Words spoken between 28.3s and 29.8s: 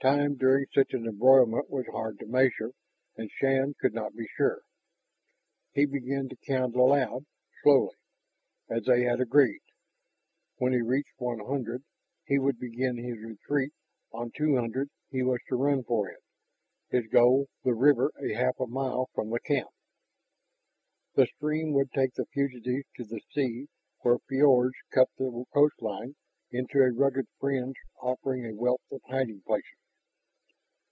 a wealth of hiding places.